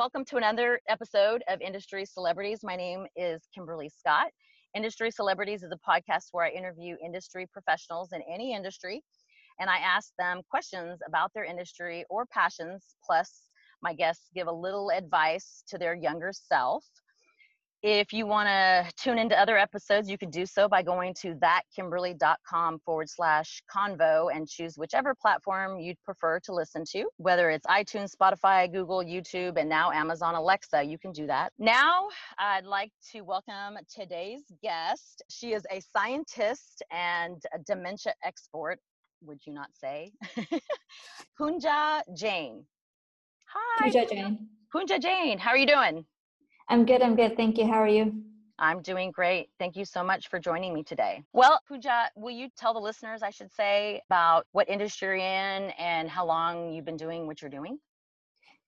[0.00, 2.60] welcome to another episode of Industry Celebrities.
[2.62, 4.28] My name is Kimberly Scott.
[4.74, 9.02] Industry Celebrities is a podcast where I interview industry professionals in any industry
[9.58, 12.82] and I ask them questions about their industry or passions.
[13.04, 13.42] Plus,
[13.82, 16.82] my guests give a little advice to their younger self.
[17.82, 21.34] If you want to tune into other episodes, you can do so by going to
[21.36, 27.66] thatkimberly.com forward slash convo and choose whichever platform you'd prefer to listen to, whether it's
[27.66, 30.82] iTunes, Spotify, Google, YouTube, and now Amazon Alexa.
[30.82, 31.54] You can do that.
[31.58, 32.08] Now,
[32.38, 35.22] I'd like to welcome today's guest.
[35.30, 38.76] She is a scientist and a dementia expert,
[39.22, 40.12] would you not say?
[41.40, 42.66] Punja Jane.
[43.46, 43.90] Hi.
[43.90, 44.48] Pooja Jain.
[44.70, 46.04] Pooja Jain, how are you doing?
[46.70, 47.02] I'm good.
[47.02, 47.36] I'm good.
[47.36, 47.66] Thank you.
[47.66, 48.22] How are you?
[48.60, 49.48] I'm doing great.
[49.58, 51.24] Thank you so much for joining me today.
[51.32, 55.70] Well, Pooja, will you tell the listeners, I should say, about what industry you're in
[55.78, 57.80] and how long you've been doing what you're doing?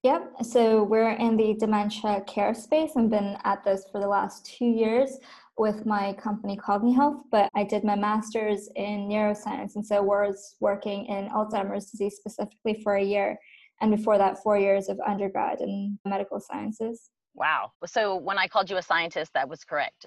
[0.03, 0.33] Yep.
[0.43, 4.65] So we're in the dementia care space and been at this for the last two
[4.65, 5.19] years
[5.57, 11.07] with my company CogniHealth, but I did my master's in neuroscience and so was working
[11.07, 13.39] in Alzheimer's disease specifically for a year.
[13.81, 17.11] And before that, four years of undergrad in medical sciences.
[17.35, 17.73] Wow.
[17.87, 20.07] So when I called you a scientist, that was correct.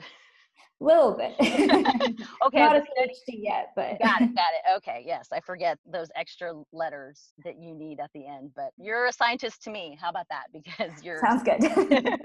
[0.81, 1.35] A little bit.
[2.45, 2.59] okay.
[2.59, 4.35] Not a PhD yet, but got it.
[4.35, 4.77] Got it.
[4.77, 5.03] Okay.
[5.05, 8.51] Yes, I forget those extra letters that you need at the end.
[8.55, 9.97] But you're a scientist to me.
[9.99, 10.45] How about that?
[10.51, 12.19] Because you're sounds good.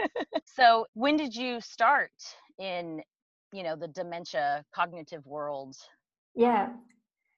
[0.47, 2.11] so when did you start
[2.59, 3.01] in,
[3.53, 5.77] you know, the dementia cognitive world?
[6.35, 6.71] Yeah.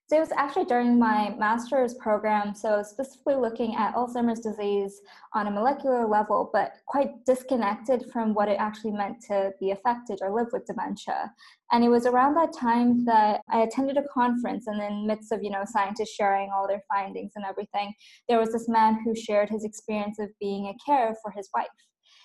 [0.08, 5.00] So it was actually during my master's program, so specifically looking at Alzheimer's disease
[5.32, 10.18] on a molecular level, but quite disconnected from what it actually meant to be affected
[10.20, 11.32] or live with dementia.
[11.70, 15.32] And it was around that time that I attended a conference, and in the midst
[15.32, 17.94] of you know scientists sharing all their findings and everything,
[18.28, 21.68] there was this man who shared his experience of being a carer for his wife.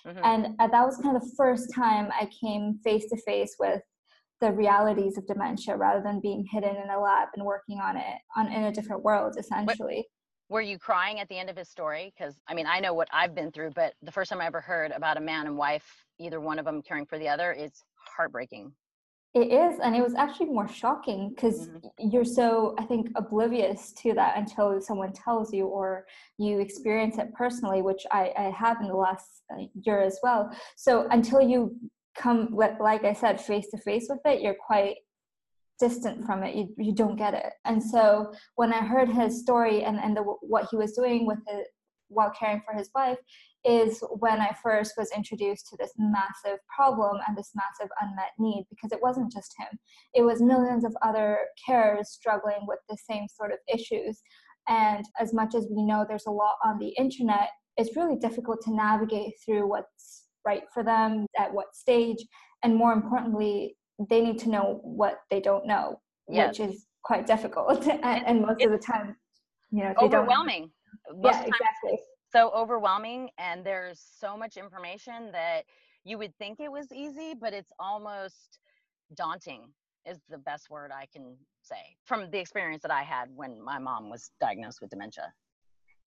[0.06, 0.24] Mm-hmm.
[0.24, 3.80] And uh, that was kind of the first time I came face to face with
[4.40, 8.18] the realities of dementia rather than being hidden in a lab and working on it
[8.36, 10.06] on in a different world essentially.
[10.48, 12.12] What, were you crying at the end of his story?
[12.16, 14.60] Because i mean i know what i've been through but the first time i ever
[14.60, 17.70] heard about a man and wife either one of them caring for the other is
[18.16, 18.72] heartbreaking.
[19.34, 22.08] It is and it was actually more shocking because mm-hmm.
[22.10, 26.06] you're so i think oblivious to that until someone tells you or
[26.38, 30.50] you experience it personally which i, I have in the last uh, year as well.
[30.76, 31.76] So until you
[32.18, 34.96] come like i said face to face with it you're quite
[35.78, 36.54] distant from it.
[36.54, 37.52] You, you don't get it.
[37.64, 41.38] And so when i heard his story and, and the, what he was doing with
[41.46, 41.68] it
[42.08, 43.18] while caring for his wife
[43.64, 48.64] is when i first was introduced to this massive problem and this massive unmet need
[48.70, 49.78] because it wasn't just him.
[50.14, 54.20] It was millions of other carers struggling with the same sort of issues.
[54.68, 58.60] And as much as we know there's a lot on the internet it's really difficult
[58.60, 62.20] to navigate through what's right for them at what stage
[62.62, 63.76] and more importantly
[64.10, 66.48] they need to know what they don't know yes.
[66.48, 69.14] which is quite difficult and, and most of the time
[69.70, 70.70] you know overwhelming.
[71.22, 71.98] Yeah exactly.
[72.34, 75.64] so overwhelming and there's so much information that
[76.04, 78.58] you would think it was easy but it's almost
[79.14, 79.62] daunting
[80.10, 83.78] is the best word i can say from the experience that i had when my
[83.78, 85.28] mom was diagnosed with dementia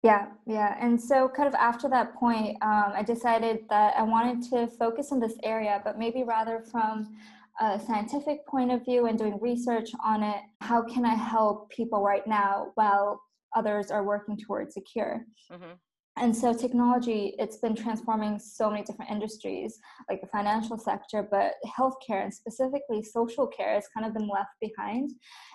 [0.02, 0.76] yeah, yeah.
[0.80, 5.12] And so, kind of after that point, um, I decided that I wanted to focus
[5.12, 7.16] on this area, but maybe rather from
[7.60, 10.40] a scientific point of view and doing research on it.
[10.60, 13.20] How can I help people right now while
[13.54, 15.26] others are working towards a cure?
[15.52, 15.72] Mm-hmm
[16.20, 21.54] and so technology it's been transforming so many different industries like the financial sector but
[21.66, 25.12] healthcare and specifically social care has kind of been left behind.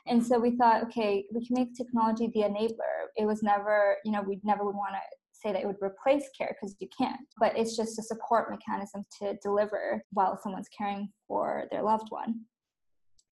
[0.07, 3.07] And so we thought okay we can make technology the enabler.
[3.15, 6.29] It was never you know we never would want to say that it would replace
[6.35, 7.19] care because you can't.
[7.39, 12.41] But it's just a support mechanism to deliver while someone's caring for their loved one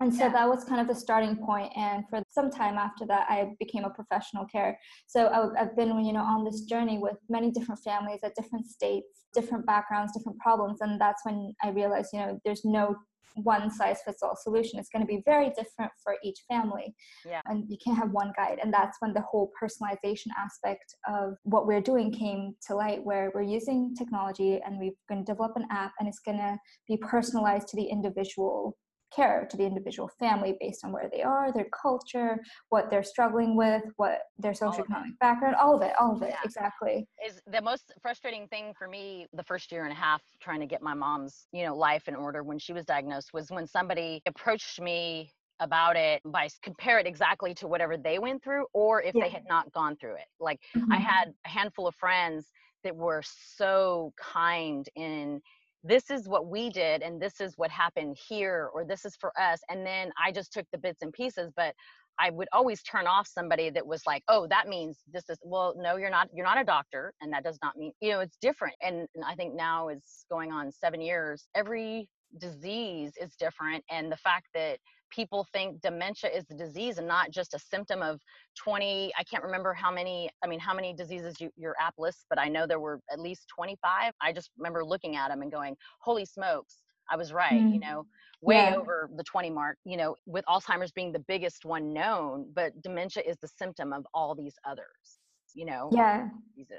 [0.04, 0.32] and so yeah.
[0.34, 3.86] that was kind of the starting point and for some time after that i became
[3.86, 4.78] a professional care
[5.08, 9.26] so i've been you know on this journey with many different families at different states
[9.34, 12.96] different backgrounds different problems and that's when i realized you know there's no
[13.36, 16.94] one size fits all solution it's going to be very different for each family
[17.26, 17.42] yeah.
[17.46, 21.66] and you can't have one guide and that's when the whole personalization aspect of what
[21.66, 25.66] we're doing came to light where we're using technology and we're going to develop an
[25.72, 26.56] app and it's going to
[26.88, 28.78] be personalized to the individual
[29.16, 32.38] care to the individual family based on where they are, their culture,
[32.70, 36.40] what they're struggling with, what their socioeconomic background, all of it, all of it, yeah.
[36.44, 37.08] exactly.
[37.26, 40.66] Is the most frustrating thing for me the first year and a half trying to
[40.66, 44.22] get my mom's, you know, life in order when she was diagnosed was when somebody
[44.26, 49.16] approached me about it by compare it exactly to whatever they went through or if
[49.16, 49.24] yeah.
[49.24, 50.26] they had not gone through it.
[50.40, 50.92] Like mm-hmm.
[50.92, 52.48] I had a handful of friends
[52.84, 55.42] that were so kind in
[55.84, 59.32] this is what we did and this is what happened here or this is for
[59.40, 61.74] us and then i just took the bits and pieces but
[62.20, 65.74] i would always turn off somebody that was like oh that means this is well
[65.78, 68.38] no you're not you're not a doctor and that does not mean you know it's
[68.42, 72.08] different and, and i think now is going on seven years every
[72.40, 74.78] disease is different and the fact that
[75.14, 78.20] people think dementia is the disease and not just a symptom of
[78.58, 82.26] 20 i can't remember how many i mean how many diseases you, your app lists
[82.30, 85.52] but i know there were at least 25 i just remember looking at them and
[85.52, 86.78] going holy smokes
[87.10, 87.74] i was right mm.
[87.74, 88.06] you know
[88.42, 88.76] way yeah.
[88.76, 93.24] over the 20 mark you know with alzheimer's being the biggest one known but dementia
[93.26, 95.20] is the symptom of all these others
[95.54, 96.28] you know yeah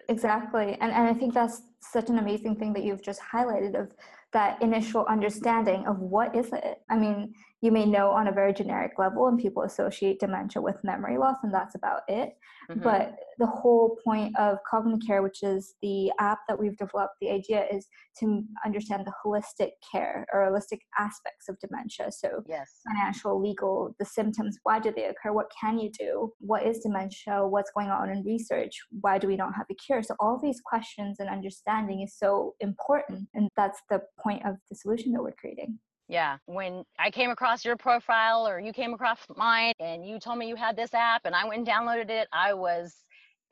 [0.09, 3.93] exactly and and i think that's such an amazing thing that you've just highlighted of
[4.35, 6.83] that initial understanding of what is it?
[6.91, 7.35] I mean
[7.65, 11.37] you may know on a very generic level and people associate dementia with memory loss
[11.43, 12.37] and that's about it.
[12.71, 12.81] Mm-hmm.
[12.81, 17.67] but the whole point of cognicare which is the app that we've developed the idea
[17.71, 17.89] is
[18.19, 22.11] to understand the holistic care or holistic aspects of dementia.
[22.11, 22.81] So yes.
[22.87, 25.33] financial legal the symptoms why do they occur?
[25.33, 26.33] What can you do?
[26.41, 27.47] What is dementia?
[27.47, 28.73] What's going on in research?
[29.01, 30.03] Why do we not have a cure?
[30.03, 34.75] So all these questions and understanding is so important and that's the point of the
[34.75, 35.79] solution that we're creating
[36.09, 36.37] yeah.
[36.47, 40.49] When I came across your profile or you came across mine and you told me
[40.49, 42.95] you had this app and I went and downloaded it, I was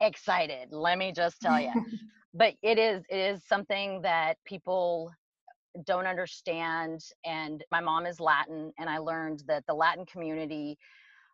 [0.01, 0.67] excited.
[0.71, 1.71] Let me just tell you.
[2.33, 5.11] but it is it is something that people
[5.87, 10.77] don't understand and my mom is Latin and I learned that the Latin community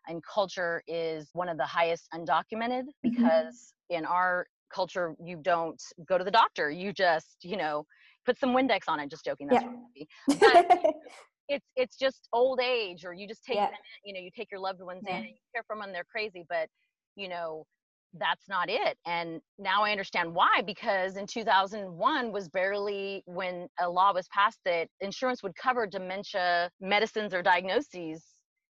[0.07, 3.09] and culture is one of the highest undocumented mm-hmm.
[3.09, 3.97] because mm-hmm.
[3.97, 6.71] in our culture you don't go to the doctor.
[6.71, 7.85] You just, you know,
[8.29, 9.09] put some Windex on it.
[9.09, 9.47] Just joking.
[9.47, 9.65] That's
[9.95, 10.75] yeah.
[11.49, 13.67] it's it's just old age, or you just take yeah.
[13.67, 15.17] them, you know, you take your loved ones yeah.
[15.17, 15.91] in and you care for them.
[15.91, 16.67] They're crazy, but
[17.15, 17.65] you know,
[18.13, 18.97] that's not it.
[19.07, 24.59] And now I understand why, because in 2001 was barely when a law was passed
[24.65, 28.23] that insurance would cover dementia medicines or diagnoses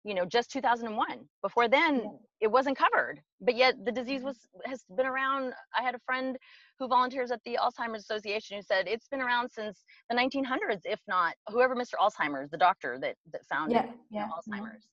[0.03, 2.09] you know just 2001 before then yeah.
[2.41, 4.27] it wasn't covered but yet the disease mm-hmm.
[4.27, 6.37] was has been around i had a friend
[6.83, 10.99] who volunteers at the alzheimer's association who said it's been around since the 1900s if
[11.07, 14.27] not whoever mr alzheimer's the doctor that that found yeah, yeah.
[14.27, 14.87] alzheimer's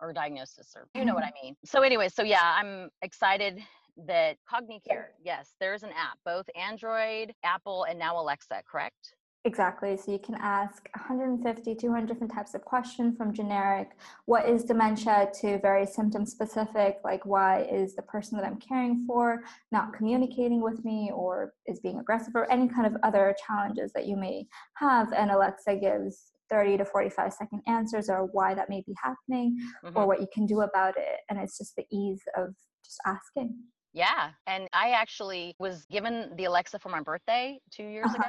[0.00, 1.38] or diagnosis or you know what mm-hmm.
[1.40, 1.56] i mean.
[1.64, 3.58] So anyway so yeah i'm excited
[4.06, 9.14] that cognicare yes there's an app both android apple and now alexa correct
[9.48, 9.96] Exactly.
[9.96, 13.92] So you can ask 150, 200 different types of questions from generic,
[14.26, 19.06] what is dementia, to very symptom specific, like why is the person that I'm caring
[19.06, 19.42] for
[19.72, 24.06] not communicating with me or is being aggressive or any kind of other challenges that
[24.06, 25.14] you may have.
[25.14, 29.96] And Alexa gives 30 to 45 second answers or why that may be happening mm-hmm.
[29.96, 31.20] or what you can do about it.
[31.30, 32.54] And it's just the ease of
[32.84, 33.56] just asking.
[33.94, 34.32] Yeah.
[34.46, 38.16] And I actually was given the Alexa for my birthday two years uh-huh.
[38.16, 38.28] ago.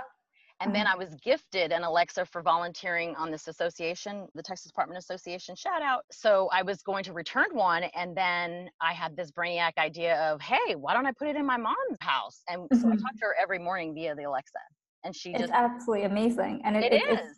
[0.61, 0.95] And then mm-hmm.
[0.95, 5.81] I was gifted an Alexa for volunteering on this association, the Texas Department Association shout
[5.81, 6.03] out.
[6.11, 7.83] So I was going to return one.
[7.95, 11.45] And then I had this brainiac idea of, hey, why don't I put it in
[11.45, 12.41] my mom's house?
[12.49, 12.91] And so mm-hmm.
[12.91, 14.59] I talked to her every morning via the Alexa.
[15.05, 15.53] And she it's just.
[15.53, 16.61] absolutely amazing.
[16.65, 17.37] And it, it, it is.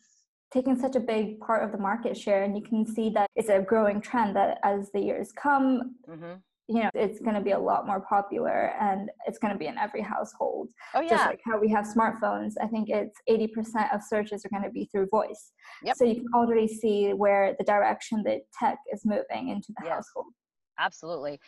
[0.52, 2.44] taking such a big part of the market share.
[2.44, 6.34] And you can see that it's a growing trend that as the years come, mm-hmm
[6.72, 9.68] you know it's going to be a lot more popular and it's going to be
[9.68, 10.70] in every household.
[10.96, 11.10] Oh yeah.
[11.10, 14.70] just like how we have smartphones i think it's 80% of searches are going to
[14.70, 15.52] be through voice.
[15.84, 15.98] Yep.
[15.98, 19.94] so you can already see where the direction that tech is moving into the yes.
[19.94, 20.34] household.
[20.80, 21.40] Absolutely.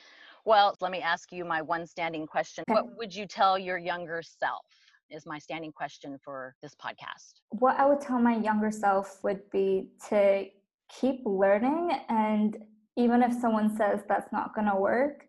[0.46, 2.64] Well let me ask you my one standing question.
[2.70, 2.74] Okay.
[2.74, 4.66] what would you tell your younger self
[5.10, 7.42] is my standing question for this podcast.
[7.50, 10.46] What i would tell my younger self would be to
[10.90, 12.58] keep learning and
[12.96, 15.26] even if someone says that's not going to work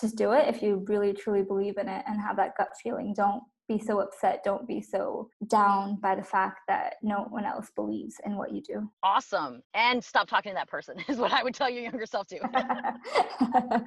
[0.00, 3.12] just do it if you really truly believe in it and have that gut feeling.
[3.14, 4.42] Don't be so upset.
[4.44, 8.62] Don't be so down by the fact that no one else believes in what you
[8.62, 8.90] do.
[9.02, 9.62] Awesome.
[9.74, 12.40] And stop talking to that person is what i would tell your younger self too.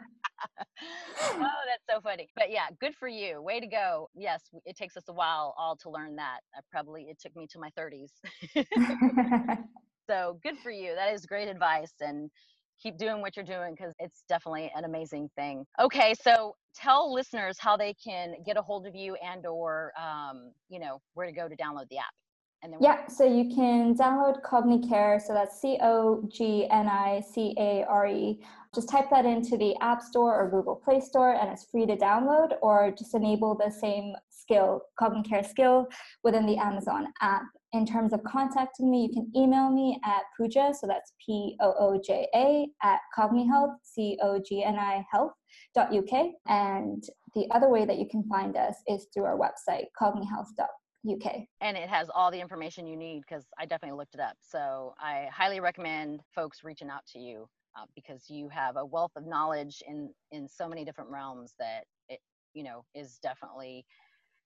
[1.25, 2.27] Oh that's so funny.
[2.35, 3.41] But yeah good for you.
[3.41, 4.09] Way to go.
[4.13, 6.39] Yes it takes us a while all to learn that.
[6.53, 8.09] I probably it took me to my 30s
[10.09, 10.95] so good for you.
[10.95, 12.29] That is great advice and
[12.83, 15.65] keep doing what you're doing because it's definitely an amazing thing.
[15.79, 20.51] Okay so tell listeners how they can get a hold of you and or um,
[20.69, 22.13] you know where to go to download the app
[22.63, 26.29] and then yeah so you can download cognicare so that's c-o-g-n-i-c-a-r-e
[28.73, 31.95] just type that into the app store or google play store and it's free to
[31.95, 35.87] download or just enable the same skill cognicare skill
[36.23, 40.73] within the amazon app in terms of contacting me, you can email me at Pooja,
[40.79, 45.31] so that's P O O J A, at CogniHealth, C O G N I Health
[45.75, 46.31] cognihealth.uk.
[46.47, 47.03] And
[47.35, 51.35] the other way that you can find us is through our website, cognihealth.uk.
[51.61, 54.35] And it has all the information you need because I definitely looked it up.
[54.39, 59.11] So I highly recommend folks reaching out to you uh, because you have a wealth
[59.15, 62.19] of knowledge in in so many different realms that it
[62.53, 63.83] you know is definitely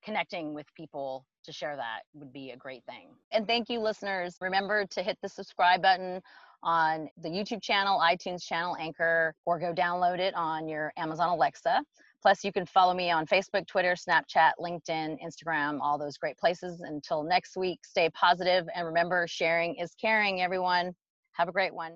[0.03, 3.07] connecting with people to share that would be a great thing.
[3.31, 4.37] And thank you, listeners.
[4.39, 6.21] Remember to hit the subscribe button
[6.63, 11.81] on the YouTube channel, iTunes channel, Anchor, or go download it on your Amazon Alexa.
[12.21, 16.81] Plus, you can follow me on Facebook, Twitter, Snapchat, LinkedIn, Instagram, all those great places.
[16.81, 20.93] Until next week, stay positive and remember sharing is caring, everyone.
[21.33, 21.93] Have a great one.